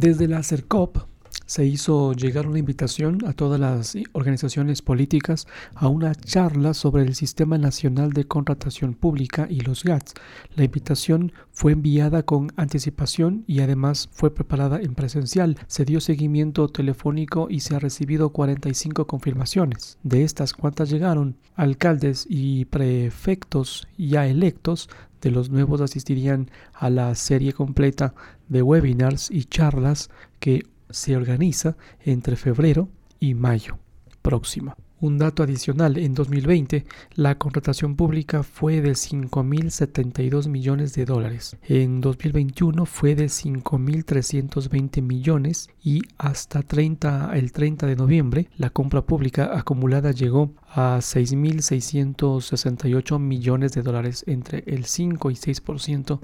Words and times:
Desde 0.00 0.28
la 0.28 0.42
CERCOP 0.42 0.96
se 1.44 1.66
hizo 1.66 2.14
llegar 2.14 2.46
una 2.46 2.58
invitación 2.58 3.18
a 3.26 3.34
todas 3.34 3.60
las 3.60 3.94
organizaciones 4.12 4.80
políticas 4.80 5.46
a 5.74 5.88
una 5.88 6.14
charla 6.14 6.72
sobre 6.72 7.02
el 7.02 7.14
Sistema 7.14 7.58
Nacional 7.58 8.14
de 8.14 8.24
Contratación 8.24 8.94
Pública 8.94 9.46
y 9.50 9.60
los 9.60 9.84
GATS. 9.84 10.14
La 10.54 10.64
invitación 10.64 11.32
fue 11.52 11.72
enviada 11.72 12.22
con 12.22 12.50
anticipación 12.56 13.44
y 13.46 13.60
además 13.60 14.08
fue 14.10 14.34
preparada 14.34 14.80
en 14.80 14.94
presencial. 14.94 15.58
Se 15.66 15.84
dio 15.84 16.00
seguimiento 16.00 16.68
telefónico 16.68 17.48
y 17.50 17.60
se 17.60 17.76
ha 17.76 17.78
recibido 17.78 18.30
45 18.30 19.06
confirmaciones. 19.06 19.98
De 20.02 20.24
estas, 20.24 20.54
¿cuántas 20.54 20.88
llegaron? 20.88 21.36
Alcaldes 21.56 22.26
y 22.26 22.64
prefectos 22.64 23.86
ya 23.98 24.26
electos 24.26 24.88
de 25.20 25.30
los 25.30 25.50
nuevos 25.50 25.80
asistirían 25.80 26.50
a 26.72 26.90
la 26.90 27.14
serie 27.14 27.52
completa 27.52 28.14
de 28.48 28.62
webinars 28.62 29.30
y 29.30 29.44
charlas 29.44 30.10
que 30.38 30.66
se 30.90 31.16
organiza 31.16 31.76
entre 32.00 32.36
febrero 32.36 32.88
y 33.18 33.34
mayo 33.34 33.78
próximo. 34.22 34.74
Un 35.02 35.16
dato 35.16 35.42
adicional, 35.42 35.96
en 35.96 36.14
2020 36.14 36.84
la 37.14 37.38
contratación 37.38 37.96
pública 37.96 38.42
fue 38.42 38.82
de 38.82 38.90
5.072 38.90 40.48
millones 40.48 40.92
de 40.92 41.06
dólares, 41.06 41.56
en 41.62 42.02
2021 42.02 42.84
fue 42.84 43.14
de 43.14 43.24
5.320 43.24 45.00
millones 45.00 45.70
y 45.82 46.02
hasta 46.18 46.62
30, 46.62 47.30
el 47.34 47.50
30 47.50 47.86
de 47.86 47.96
noviembre 47.96 48.50
la 48.58 48.68
compra 48.68 49.06
pública 49.06 49.56
acumulada 49.56 50.10
llegó 50.10 50.52
a 50.68 50.98
6.668 50.98 53.18
millones 53.18 53.72
de 53.72 53.80
dólares 53.80 54.22
entre 54.26 54.64
el 54.66 54.84
5 54.84 55.30
y 55.30 55.34
6% 55.34 56.20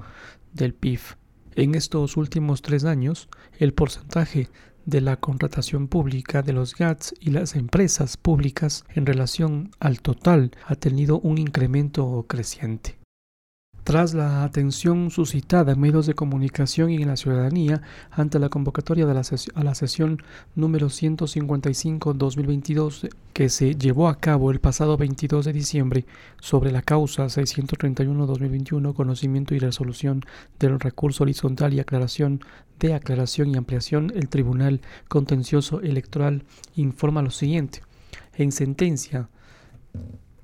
del 0.53 0.75
PIB. 0.75 1.01
En 1.55 1.75
estos 1.75 2.19
últimos 2.19 2.61
tres 2.61 2.85
años, 2.85 3.31
el 3.59 3.73
porcentaje 3.73 4.51
de 4.87 5.01
la 5.03 5.17
contratación 5.17 5.89
pública 5.89 6.43
de 6.43 6.55
los 6.55 6.75
GATS 6.75 7.15
y 7.21 7.31
las 7.31 7.55
empresas 7.57 8.17
públicas 8.17 8.85
en 8.95 9.05
relación 9.05 9.71
al 9.79 10.01
total 10.01 10.53
ha 10.65 10.77
tenido 10.77 11.19
un 11.21 11.39
incremento 11.39 12.25
creciente. 12.29 12.97
Tras 13.87 14.13
la 14.15 14.43
atención 14.43 15.13
suscitada 15.13 15.71
en 15.71 15.79
medios 15.79 16.07
de 16.07 16.15
comunicación 16.15 16.91
y 16.91 16.97
en 16.97 17.07
la 17.07 17.17
ciudadanía 17.17 17.83
ante 18.11 18.41
la 18.41 18.49
convocatoria 18.49 19.07
de 19.07 19.15
la 19.15 19.23
a 19.55 19.63
la 19.63 19.77
sesión 19.77 20.21
número 20.57 20.89
155-2022 20.89 23.09
que 23.33 23.49
se 23.49 23.77
llevó 23.77 24.09
a 24.09 24.19
cabo 24.19 24.51
el 24.51 24.59
pasado 24.59 24.97
22 24.97 25.45
de 25.45 25.53
diciembre 25.53 26.05
sobre 26.41 26.73
la 26.73 26.83
causa 26.83 27.27
631-2021, 27.27 28.93
conocimiento 28.93 29.55
y 29.55 29.61
resolución 29.61 30.25
del 30.59 30.81
recurso 30.81 31.23
horizontal 31.23 31.73
y 31.73 31.79
aclaración 31.79 32.41
de 32.81 32.93
aclaración 32.93 33.51
y 33.51 33.57
ampliación, 33.57 34.13
el 34.17 34.29
Tribunal 34.29 34.81
Contencioso 35.07 35.81
Electoral 35.81 36.43
informa 36.75 37.23
lo 37.23 37.31
siguiente. 37.31 37.83
En 38.35 38.51
sentencia 38.51 39.29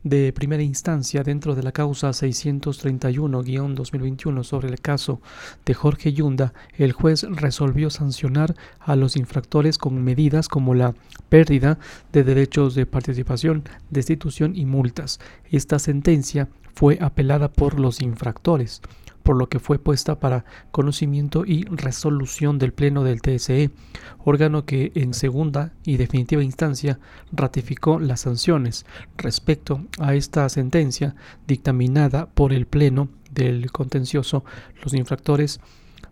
de 0.03 0.33
primera 0.33 0.63
instancia 0.63 1.23
dentro 1.23 1.55
de 1.55 1.63
la 1.63 1.73
causa 1.73 2.09
631-2021 2.11 4.45
sobre 4.45 4.69
el 4.69 4.81
caso 4.81 5.21
de 5.65 5.75
Jorge 5.75 6.13
Yunda, 6.13 6.53
el 6.77 6.93
juez 6.93 7.25
resolvió 7.29 7.91
sancionar 7.91 8.55
a 8.81 8.97
los 8.97 9.17
infractores 9.17 9.79
con 9.79 10.03
medidas 10.03 10.49
como 10.49 10.75
la 10.75 10.95
pérdida 11.29 11.79
de 12.13 12.25
derechos 12.25 12.75
de 12.75 12.87
participación, 12.87 13.63
destitución 13.91 14.57
y 14.57 14.67
multas. 14.67 15.21
Esta 15.51 15.79
sentencia 15.79 16.49
fue 16.75 16.99
apelada 17.01 17.49
por 17.49 17.79
los 17.79 18.03
infractores 18.03 18.83
por 19.23 19.37
lo 19.37 19.49
que 19.49 19.59
fue 19.59 19.79
puesta 19.79 20.19
para 20.19 20.45
conocimiento 20.71 21.45
y 21.47 21.65
resolución 21.65 22.59
del 22.59 22.73
Pleno 22.73 23.05
del 23.05 23.23
TSE, 23.23 23.71
órgano 24.25 24.65
que 24.65 24.93
en 24.95 25.15
segunda 25.15 25.73
y 25.85 25.97
definitiva 25.97 26.43
instancia 26.43 26.99
ratificó 27.33 27.99
las 27.99 28.21
sanciones 28.21 28.87
respecto 29.17 29.85
a 29.99 30.15
esta 30.15 30.49
sentencia 30.49 31.15
dictaminada 31.47 32.27
por 32.27 32.53
el 32.53 32.67
Pleno 32.67 33.09
del 33.31 33.71
contencioso. 33.71 34.45
Los 34.83 34.95
infractores 34.95 35.61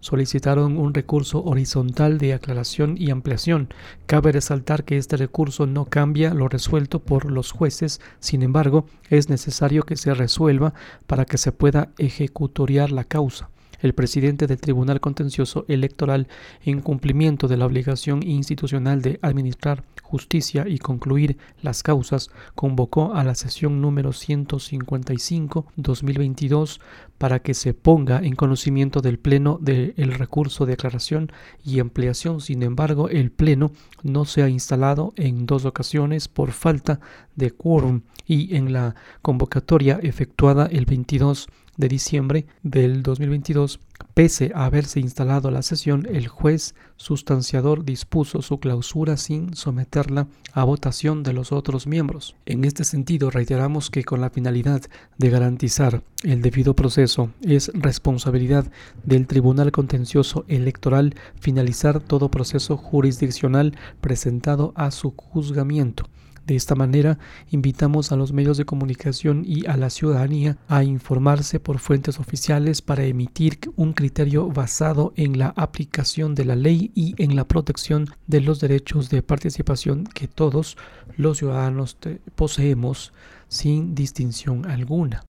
solicitaron 0.01 0.77
un 0.77 0.93
recurso 0.93 1.43
horizontal 1.45 2.19
de 2.19 2.35
aclaración 2.35 2.97
y 2.99 3.11
ampliación. 3.11 3.69
Cabe 4.07 4.33
resaltar 4.33 4.85
que 4.85 4.97
este 4.97 5.17
recurso 5.17 5.67
no 5.67 5.85
cambia 5.85 6.35
lo 6.35 6.49
resuelto 6.49 7.01
por 7.01 7.31
los 7.31 7.53
jueces, 7.53 8.01
sin 8.19 8.43
embargo, 8.43 8.87
es 9.09 9.29
necesario 9.29 9.85
que 9.85 9.97
se 9.97 10.13
resuelva 10.15 10.75
para 11.07 11.25
que 11.25 11.39
se 11.39 11.53
pueda 11.53 11.91
ejecutoriar 11.99 12.91
la 12.91 13.05
causa 13.05 13.51
el 13.81 13.95
presidente 13.95 14.47
del 14.47 14.61
Tribunal 14.61 15.01
Contencioso 15.01 15.65
Electoral, 15.69 16.29
en 16.65 16.81
cumplimiento 16.81 17.49
de 17.49 17.57
la 17.57 17.67
obligación 17.67 18.23
institucional 18.23 19.03
de 19.03 19.19
administrar 19.23 19.83
justicia 20.03 20.69
y 20.69 20.79
concluir 20.79 21.39
las 21.63 21.83
causas, 21.83 22.31
convocó 22.55 23.15
a 23.15 23.25
la 23.25 23.35
sesión 23.35 23.81
número 23.81 24.11
155-2022 24.11 26.81
para 27.19 27.41
que 27.41 27.55
se 27.55 27.75
ponga 27.75 28.21
en 28.21 28.35
conocimiento 28.35 29.03
del 29.03 29.19
Pleno 29.19 29.59
del 29.61 30.15
recurso 30.15 30.65
de 30.67 30.73
aclaración 30.73 31.31
y 31.65 31.79
ampliación. 31.81 32.41
Sin 32.41 32.63
embargo, 32.63 33.09
el 33.09 33.31
Pleno 33.31 33.71
no 34.03 34.25
se 34.25 34.43
ha 34.43 34.49
instalado 34.49 35.13
en 35.17 35.47
dos 35.47 35.65
ocasiones 35.65 36.27
por 36.29 36.53
falta 36.53 37.01
de 37.37 37.51
quórum 37.51 38.03
y 38.27 38.57
en 38.57 38.73
la 38.73 38.95
convocatoria 39.23 39.99
efectuada 40.03 40.67
el 40.67 40.87
22 40.87 41.49
de 41.81 41.89
diciembre 41.89 42.47
del 42.63 43.03
2022, 43.03 43.81
pese 44.15 44.53
a 44.55 44.67
haberse 44.67 45.01
instalado 45.01 45.51
la 45.51 45.63
sesión, 45.63 46.07
el 46.11 46.29
juez 46.29 46.75
sustanciador 46.97 47.85
dispuso 47.85 48.43
su 48.43 48.61
clausura 48.61 49.17
sin 49.17 49.55
someterla 49.55 50.29
a 50.53 50.63
votación 50.65 51.23
de 51.23 51.33
los 51.33 51.51
otros 51.51 51.87
miembros. 51.87 52.37
En 52.47 52.65
este 52.65 52.85
sentido, 52.85 53.31
reiteramos 53.31 53.91
que 53.91 54.05
con 54.05 54.21
la 54.21 54.31
finalidad 54.31 54.83
de 55.19 55.31
garantizar 55.31 56.03
el 56.23 56.43
debido 56.43 56.77
proceso, 56.77 57.31
es 57.43 57.73
responsabilidad 57.75 58.71
del 59.03 59.27
Tribunal 59.27 59.73
Contencioso 59.73 60.45
Electoral 60.49 61.15
finalizar 61.41 62.01
todo 62.01 62.31
proceso 62.31 62.77
jurisdiccional 62.77 63.77
presentado 64.01 64.73
a 64.77 64.91
su 64.91 65.15
juzgamiento 65.17 66.05
de 66.51 66.57
esta 66.57 66.75
manera, 66.75 67.19
invitamos 67.51 68.11
a 68.11 68.17
los 68.17 68.33
medios 68.33 68.57
de 68.57 68.65
comunicación 68.65 69.45
y 69.47 69.67
a 69.67 69.77
la 69.77 69.89
ciudadanía 69.89 70.59
a 70.67 70.83
informarse 70.83 71.61
por 71.61 71.79
fuentes 71.79 72.19
oficiales 72.19 72.83
para 72.83 73.05
emitir 73.05 73.61
un 73.77 73.93
criterio 73.93 74.49
basado 74.49 75.13
en 75.15 75.39
la 75.39 75.55
aplicación 75.57 76.35
de 76.35 76.45
la 76.45 76.57
ley 76.57 76.91
y 76.97 77.15
en 77.23 77.37
la 77.37 77.47
protección 77.47 78.09
de 78.27 78.41
los 78.41 78.59
derechos 78.59 79.11
de 79.11 79.23
participación 79.23 80.03
que 80.05 80.27
todos 80.27 80.77
los 81.17 81.39
ciudadanos 81.39 81.97
poseemos 82.35 83.13
sin 83.47 83.95
distinción 83.95 84.69
alguna. 84.69 85.23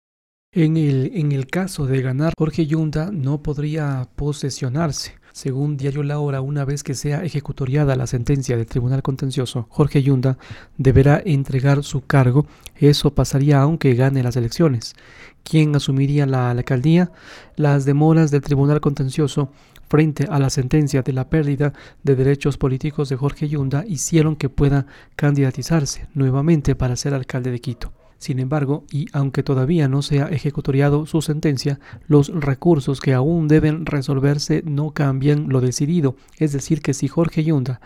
En 0.53 0.79
el, 0.79 1.13
en 1.15 1.33
el 1.33 1.47
caso 1.49 1.87
de 1.87 2.01
ganar, 2.01 2.33
Jorge 2.37 2.67
Yunda 2.67 3.11
no 3.13 3.43
podría 3.43 4.09
posesionarse 4.17 5.20
según 5.33 5.77
Diario 5.77 6.03
La 6.03 6.19
Hora, 6.19 6.41
una 6.41 6.65
vez 6.65 6.83
que 6.83 6.95
sea 6.95 7.25
ejecutoriada 7.25 7.97
la 7.97 8.07
sentencia 8.07 8.57
del 8.57 8.67
Tribunal 8.67 9.03
Contencioso, 9.03 9.67
Jorge 9.69 10.03
Yunda 10.03 10.39
deberá 10.77 11.23
entregar 11.25 11.83
su 11.85 12.03
cargo. 12.03 12.47
Eso 12.77 13.15
pasaría 13.15 13.61
aunque 13.61 13.95
gane 13.95 14.23
las 14.23 14.37
elecciones. 14.37 14.95
¿Quién 15.43 15.75
asumiría 15.75 16.27
la, 16.27 16.51
alcaldía? 16.51 17.13
Las 17.57 17.85
demoras 17.85 18.31
del 18.31 18.43
Tribunal 18.43 18.81
Contencioso 18.81 19.51
frente 19.89 20.27
a 20.31 20.39
la 20.39 20.51
sentencia 20.51 21.03
de 21.03 21.13
la 21.13 21.29
pérdida 21.29 21.73
de 22.05 22.15
derechos 22.15 22.57
políticos 22.57 23.09
de 23.09 23.17
Jorge 23.17 23.49
Yunda 23.49 23.85
hicieron 23.87 24.37
que 24.37 24.49
pueda 24.49 24.87
candidatizarse 25.17 26.09
nuevamente 26.15 26.77
para 26.77 26.97
ser 26.97 27.15
alcalde 27.15 27.51
de 27.51 27.61
Quito. 27.61 28.00
Sin 28.21 28.39
embargo, 28.39 28.85
y 28.93 29.07
aunque 29.15 29.43
todavía 29.43 29.89
no 29.89 30.03
se 30.03 30.21
ha 30.21 30.27
ejecutoriado 30.27 31.07
su 31.07 31.23
sentencia, 31.23 31.81
los 32.07 32.29
recursos 32.29 33.01
que 33.01 33.15
aún 33.15 33.49
deben 33.49 33.87
resolverse 33.87 34.63
no 34.67 34.91
cambian 34.91 35.49
lo 35.49 35.63
decidido, 35.63 36.17
es 36.37 36.53
decir, 36.53 36.83
que 36.83 36.93
si 36.93 37.09
Jorge 37.09 37.45
Yunda 37.45 37.81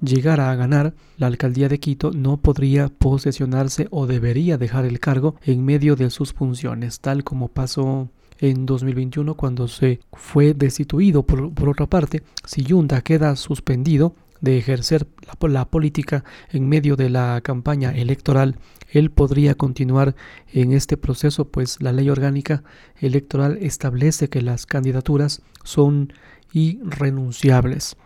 llegara 0.00 0.52
a 0.52 0.54
ganar, 0.54 0.94
la 1.16 1.26
alcaldía 1.26 1.68
de 1.68 1.80
Quito 1.80 2.12
no 2.12 2.36
podría 2.36 2.88
posesionarse 2.88 3.88
o 3.90 4.06
debería 4.06 4.58
dejar 4.58 4.84
el 4.84 5.00
cargo 5.00 5.34
en 5.42 5.64
medio 5.64 5.96
de 5.96 6.08
sus 6.10 6.32
funciones, 6.32 7.00
tal 7.00 7.24
como 7.24 7.48
pasó 7.48 8.08
en 8.38 8.66
2021 8.66 9.34
cuando 9.34 9.66
se 9.66 9.98
fue 10.12 10.54
destituido. 10.54 11.24
Por, 11.24 11.52
por 11.52 11.68
otra 11.68 11.86
parte, 11.86 12.22
si 12.46 12.62
Yunda 12.62 13.02
queda 13.02 13.34
suspendido, 13.34 14.14
de 14.40 14.58
ejercer 14.58 15.06
la, 15.42 15.64
política 15.66 16.24
en 16.50 16.68
medio 16.68 16.96
de 16.96 17.10
la 17.10 17.40
campaña 17.42 17.90
electoral, 17.90 18.56
él 18.90 19.10
podría 19.10 19.54
continuar 19.54 20.14
en 20.52 20.72
este 20.72 20.96
proceso, 20.96 21.46
pues 21.46 21.80
la 21.80 21.92
ley 21.92 22.10
orgánica 22.10 22.62
electoral 22.98 23.58
establece 23.60 24.28
que 24.28 24.42
las 24.42 24.66
candidaturas 24.66 25.42
son 25.62 26.12
irrenunciables. 26.52 27.96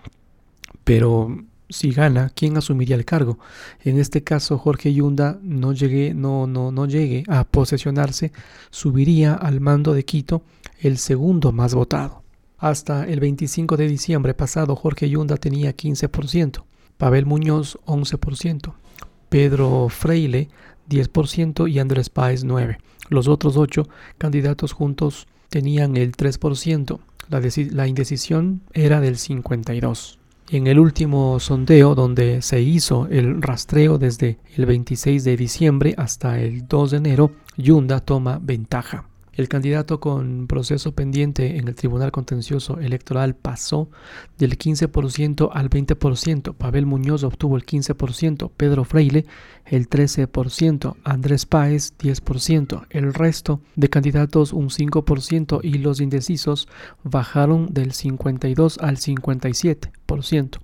Pero 0.85 1.45
si 1.71 1.93
gana, 1.93 2.31
¿quién 2.35 2.57
asumiría 2.57 2.97
el 2.97 3.05
cargo? 3.05 3.39
En 3.83 3.99
este 3.99 4.23
caso, 4.23 4.59
Jorge 4.59 4.93
Yunda 4.93 5.39
no 5.43 5.73
llegue, 5.73 6.13
no, 6.15 6.47
no, 6.47 6.71
no 6.71 6.87
llegue 6.87 7.25
a 7.29 7.45
posesionarse, 7.45 8.33
subiría 8.71 9.35
al 9.35 9.61
mando 9.61 9.95
de 9.95 10.05
Quito 10.05 10.43
el 10.81 10.99
segundo 10.99 11.53
más 11.53 11.75
votado. 11.75 12.24
Hasta 12.65 13.05
el 13.05 13.21
25 13.21 13.77
de 13.77 13.87
diciembre 13.87 14.33
pasado, 14.33 14.75
Jorge 14.75 15.11
Yunda 15.11 15.37
tenía 15.37 15.77
15%, 15.77 16.65
Pavel 16.97 17.27
Muñoz 17.27 17.79
11%, 17.85 18.73
Pedro 19.29 19.91
Freile 19.91 20.49
10% 20.89 21.71
y 21.71 21.79
Andrés 21.79 22.09
Páez 22.09 22.43
9%. 22.43 22.79
Los 23.11 23.29
otros 23.29 23.59
ocho 23.59 23.87
candidatos 24.17 24.73
juntos 24.73 25.27
tenían 25.51 25.99
el 25.99 26.13
3%. 26.13 27.01
La, 27.75 27.87
indecisión 27.87 28.63
era 28.73 29.03
del 29.03 29.17
52%. 29.17 30.17
En 30.49 30.67
el 30.67 30.79
último 30.79 31.41
sondeo 31.41 31.95
donde 31.95 32.41
se 32.41 32.63
hizo 32.63 33.09
el 33.09 33.43
rastreo 33.43 33.99
desde 33.99 34.39
el 34.57 34.65
26 34.65 35.23
de 35.23 35.37
diciembre 35.37 35.95
hasta 35.99 36.41
el 36.41 36.67
2 36.67 36.93
de 36.93 36.97
enero, 36.97 37.31
Yunda 37.59 38.01
toma 38.01 38.41
ventaja. 38.43 39.05
El 39.37 39.49
candidato 39.49 39.99
con 39.99 40.47
proceso 40.47 40.93
pendiente 40.93 41.59
en 41.59 41.67
el 41.67 41.75
Tribunal 41.75 42.13
Contencioso 42.13 42.79
Electoral 42.79 43.35
pasó 43.35 43.91
del 44.39 44.57
15% 44.57 45.51
al 45.53 45.71
20%. 45.71 46.55
Pavel 46.55 46.87
Muñoz 46.87 47.25
obtuvo 47.25 47.57
el 47.57 47.67
15%, 47.67 48.51
Pedro 48.57 48.85
Freile 48.85 49.27
el 49.67 49.89
13%, 49.89 50.97
Andrés 51.03 51.47
Páez 51.47 51.95
10%, 51.99 52.87
el 52.91 53.13
resto 53.13 53.61
de 53.75 53.89
candidatos 53.89 54.53
un 54.53 54.69
5% 54.69 55.61
y 55.63 55.79
los 55.79 56.01
indecisos 56.01 56.69
bajaron 57.03 57.73
del 57.73 57.93
52 57.93 58.79
al 58.79 58.99
57% 58.99 60.64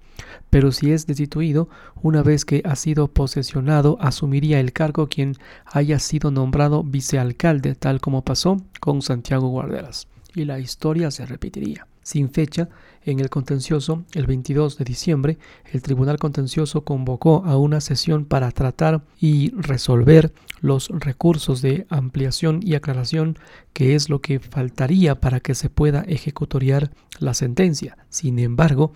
pero 0.51 0.73
si 0.73 0.93
es 0.93 1.07
destituido, 1.07 1.69
una 2.03 2.23
vez 2.23 2.45
que 2.45 2.63
ha 2.65 2.77
sido 2.77 3.09
posesionado, 3.09 3.99
asumiría 4.01 4.61
el 4.61 4.73
cargo 4.73 5.09
quien 5.09 5.37
haya 5.67 5.99
sido 5.99 6.31
nombrado 6.31 6.83
vicealcalde, 6.83 7.75
tal 7.75 8.01
como 8.01 8.25
pasó 8.25 8.57
con 8.81 9.03
Santiago 9.03 9.49
Guarderas. 9.49 10.09
Y 10.35 10.45
la 10.45 10.59
historia 10.59 11.11
se 11.11 11.27
repetiría. 11.27 11.87
Sin 12.03 12.31
fecha, 12.31 12.69
en 13.05 13.21
el 13.21 13.31
contencioso, 13.31 14.05
el 14.15 14.27
22 14.27 14.79
de 14.79 14.85
diciembre, 14.85 15.39
el 15.73 15.81
Tribunal 15.83 16.19
Contencioso 16.19 16.83
convocó 16.83 17.45
a 17.45 17.57
una 17.57 17.81
sesión 17.81 18.25
para 18.25 18.51
tratar 18.51 19.03
y 19.21 19.51
resolver 19.55 20.33
los 20.61 20.89
recursos 20.89 21.63
de 21.63 21.87
ampliación 21.89 22.61
y 22.63 22.75
aclaración, 22.75 23.39
que 23.73 23.95
es 23.95 24.09
lo 24.09 24.21
que 24.21 24.39
faltaría 24.39 25.21
para 25.21 25.41
que 25.41 25.55
se 25.55 25.71
pueda 25.71 26.03
ejecutoriar 26.03 26.91
la 27.19 27.35
sentencia. 27.35 27.97
Sin 28.09 28.39
embargo, 28.39 28.93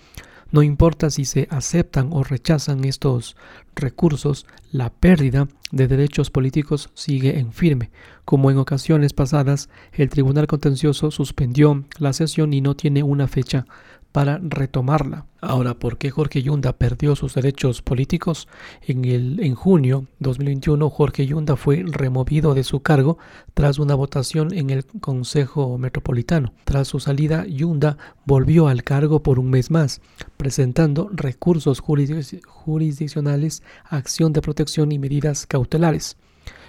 no 0.54 0.62
importa 0.62 1.10
si 1.10 1.24
se 1.24 1.48
aceptan 1.50 2.10
o 2.12 2.22
rechazan 2.22 2.84
estos 2.84 3.36
recursos, 3.74 4.46
la 4.70 4.88
pérdida 4.88 5.48
de 5.72 5.88
derechos 5.88 6.30
políticos 6.30 6.90
sigue 6.94 7.40
en 7.40 7.52
firme. 7.52 7.90
Como 8.24 8.52
en 8.52 8.58
ocasiones 8.58 9.12
pasadas, 9.14 9.68
el 9.90 10.10
Tribunal 10.10 10.46
Contencioso 10.46 11.10
suspendió 11.10 11.84
la 11.98 12.12
sesión 12.12 12.52
y 12.52 12.60
no 12.60 12.76
tiene 12.76 13.02
una 13.02 13.26
fecha 13.26 13.66
para 14.14 14.38
retomarla. 14.40 15.26
Ahora, 15.40 15.74
¿por 15.74 15.98
qué 15.98 16.12
Jorge 16.12 16.40
Yunda 16.40 16.72
perdió 16.72 17.16
sus 17.16 17.34
derechos 17.34 17.82
políticos? 17.82 18.46
En, 18.80 19.04
el, 19.04 19.40
en 19.40 19.56
junio 19.56 20.06
2021, 20.20 20.88
Jorge 20.88 21.26
Yunda 21.26 21.56
fue 21.56 21.82
removido 21.84 22.54
de 22.54 22.62
su 22.62 22.78
cargo 22.78 23.18
tras 23.54 23.80
una 23.80 23.96
votación 23.96 24.54
en 24.54 24.70
el 24.70 24.84
Consejo 24.84 25.78
Metropolitano. 25.78 26.54
Tras 26.62 26.86
su 26.86 27.00
salida, 27.00 27.44
Yunda 27.46 27.98
volvió 28.24 28.68
al 28.68 28.84
cargo 28.84 29.20
por 29.24 29.40
un 29.40 29.50
mes 29.50 29.72
más, 29.72 30.00
presentando 30.36 31.10
recursos 31.12 31.80
jurisdiccionales, 31.80 33.64
acción 33.82 34.32
de 34.32 34.42
protección 34.42 34.92
y 34.92 35.00
medidas 35.00 35.44
cautelares. 35.44 36.16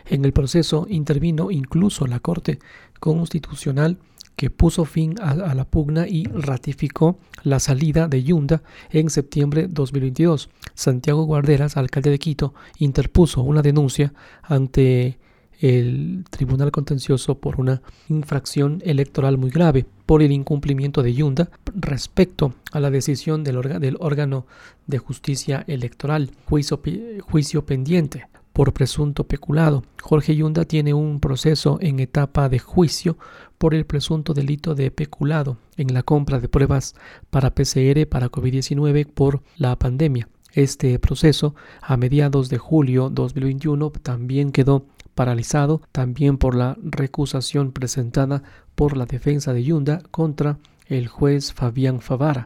En 0.07 0.25
el 0.25 0.33
proceso 0.33 0.87
intervino 0.89 1.51
incluso 1.51 2.07
la 2.07 2.19
Corte 2.19 2.57
Constitucional 2.99 3.99
que 4.35 4.49
puso 4.49 4.85
fin 4.85 5.15
a, 5.21 5.33
la 5.33 5.65
pugna 5.65 6.07
y 6.07 6.25
ratificó 6.25 7.19
la 7.43 7.59
salida 7.59 8.07
de 8.07 8.23
Yunda 8.23 8.63
en 8.91 9.09
septiembre 9.09 9.63
de 9.63 9.67
2022. 9.69 10.49
Santiago 10.73 11.23
Guarderas, 11.23 11.77
alcalde 11.77 12.09
de 12.09 12.19
Quito, 12.19 12.53
interpuso 12.79 13.41
una 13.41 13.61
denuncia 13.61 14.13
ante 14.43 15.17
el 15.61 16.25
Tribunal 16.29 16.71
Contencioso 16.71 17.39
por 17.39 17.61
una 17.61 17.81
infracción 18.09 18.81
electoral 18.85 19.37
muy 19.37 19.49
grave 19.49 19.85
por 20.05 20.21
el 20.21 20.33
incumplimiento 20.33 21.01
de 21.01 21.13
Yunda 21.13 21.49
respecto 21.73 22.53
a 22.73 22.79
la 22.81 22.91
decisión 22.91 23.43
del, 23.43 23.57
órgano 23.99 24.45
de 24.85 24.97
justicia 24.97 25.63
electoral, 25.67 26.31
juicio 26.45 27.65
pendiente 27.65 28.27
por 28.55 28.71
presunto 28.71 29.25
peculado. 29.25 29.83
Jorge 30.01 30.33
Yunda 30.33 30.63
tiene 30.63 30.93
un 30.93 31.19
proceso 31.19 31.77
en 31.81 31.99
etapa 31.99 32.47
de 32.47 32.59
juicio 32.59 33.17
por 33.57 33.73
el 33.75 33.85
presunto 33.85 34.33
delito 34.33 34.75
de 34.75 34.91
peculado 34.91 35.57
en 35.75 35.93
la 35.93 36.03
compra 36.03 36.39
de 36.39 36.47
pruebas 36.47 36.95
para 37.29 37.53
PCR 37.53 38.07
para 38.07 38.31
COVID-19 38.31 39.07
por 39.13 39.41
la 39.57 39.77
pandemia. 39.77 40.29
Este 40.53 40.97
proceso, 40.99 41.53
a 41.81 41.97
mediados 41.97 42.47
de 42.47 42.57
julio 42.57 43.09
2021, 43.09 43.91
también 44.01 44.53
quedó 44.53 44.85
paralizado, 45.15 45.81
también 45.91 46.37
por 46.37 46.55
la 46.55 46.77
recusación 46.81 47.73
presentada 47.73 48.41
por 48.73 48.95
la 48.95 49.05
defensa 49.05 49.51
de 49.51 49.65
Yunda 49.65 50.01
contra 50.11 50.59
el 50.87 51.09
juez 51.09 51.51
Fabián 51.51 51.99
Favara. 51.99 52.45